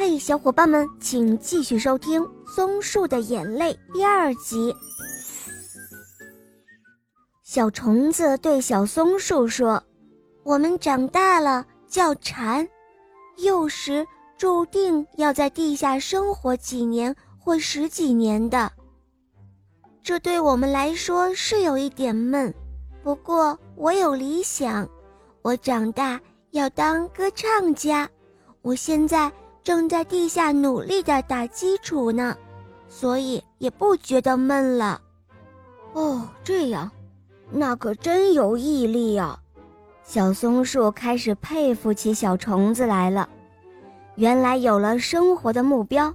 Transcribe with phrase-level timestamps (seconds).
[0.00, 4.72] 嘿，小伙伴们，请继续收听《松树的眼泪》第二集。
[7.42, 9.82] 小虫子对小松树说
[10.44, 12.64] ：“我们长大了叫蝉，
[13.38, 14.06] 幼时
[14.36, 18.70] 注定要在地下生活几年或十几年的。
[20.00, 22.54] 这对我们来说是有一点闷，
[23.02, 24.88] 不过我有理想，
[25.42, 26.20] 我长大
[26.52, 28.08] 要当歌唱家。
[28.62, 29.28] 我现在。”
[29.68, 32.34] 正在地下努力的打基础呢，
[32.88, 34.98] 所以也不觉得闷了。
[35.92, 36.90] 哦，这样，
[37.50, 39.38] 那可真有毅力呀！
[40.02, 43.28] 小松树开始佩服起小虫子来了。
[44.14, 46.10] 原来有了生活的目标，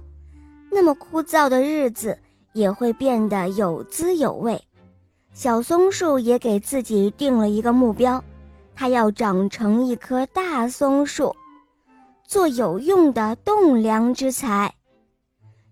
[0.68, 2.18] 那么枯燥的日子
[2.54, 4.60] 也会变得有滋有味。
[5.32, 8.20] 小松树也给自己定了一个目标，
[8.74, 11.32] 它要长成一棵大松树。
[12.26, 14.74] 做有用的栋梁之材。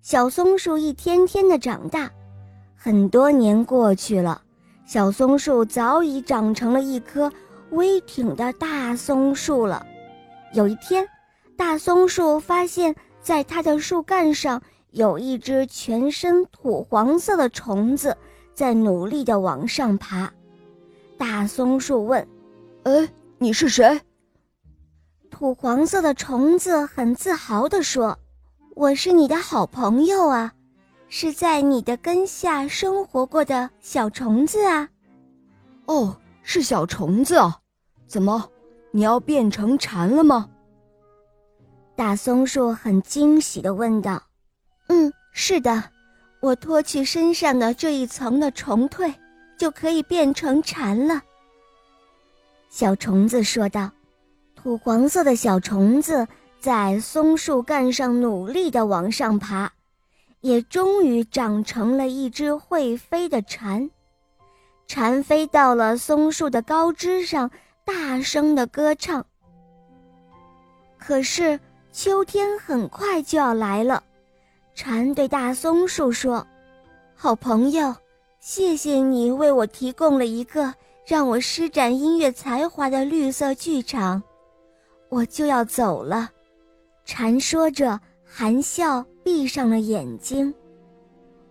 [0.00, 2.10] 小松树一天天的长大，
[2.76, 4.42] 很多年过去了，
[4.84, 7.32] 小松树早已长成了一棵
[7.70, 9.86] 威挺的大松树了。
[10.52, 11.08] 有一天，
[11.56, 14.60] 大松树发现，在它的树干上
[14.90, 18.16] 有一只全身土黄色的虫子，
[18.52, 20.30] 在努力的往上爬。
[21.16, 22.26] 大松树问
[22.82, 24.00] ：“哎，你是谁？”
[25.32, 28.16] 土黄色的虫子很自豪地说
[28.76, 30.52] ：“我是你的好朋友啊，
[31.08, 34.86] 是在你的根下生活过的小虫子啊。
[35.86, 37.58] ”“哦，是小虫子啊，
[38.06, 38.46] 怎么，
[38.90, 40.50] 你要变成蝉了吗？”
[41.96, 44.22] 大松树很惊喜地问道。
[44.88, 45.82] “嗯，是的，
[46.40, 49.12] 我脱去身上的这一层的虫蜕，
[49.58, 51.22] 就可以变成蝉了。”
[52.68, 53.90] 小虫子说道。
[54.62, 56.28] 土黄色的小虫子
[56.60, 59.72] 在松树干上努力地往上爬，
[60.40, 63.90] 也终于长成了一只会飞的蝉。
[64.86, 67.50] 蝉飞到了松树的高枝上，
[67.84, 69.26] 大声地歌唱。
[70.96, 71.58] 可是
[71.90, 74.00] 秋天很快就要来了，
[74.76, 76.46] 蝉对大松树说
[77.16, 77.92] ：“好朋友，
[78.38, 80.72] 谢谢你为我提供了一个
[81.04, 84.22] 让我施展音乐才华的绿色剧场。”
[85.12, 86.30] 我就要走了，
[87.04, 90.52] 蝉说着，含笑闭上了眼睛。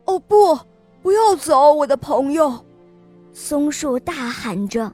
[0.06, 0.58] 哦不，
[1.04, 2.66] 不要走，我的朋友！
[3.34, 4.92] 松树大喊着，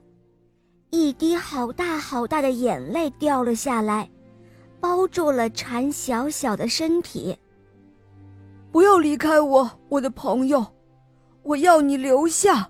[0.90, 4.12] 一滴好大好大的眼泪掉了下来，
[4.82, 7.38] 包住了蝉小小的身体。
[8.70, 10.66] 不要离开我，我的朋友，
[11.42, 12.70] 我要你留下，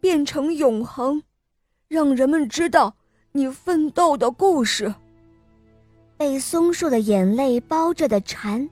[0.00, 1.22] 变成永恒，
[1.88, 2.94] 让人们知道
[3.32, 4.94] 你奋斗的故事。
[6.16, 8.68] 被松树的眼泪包着的蝉，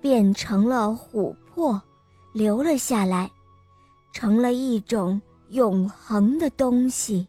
[0.00, 1.80] 变成了琥珀，
[2.32, 3.30] 留了下来，
[4.12, 7.26] 成了一种永恒的东西。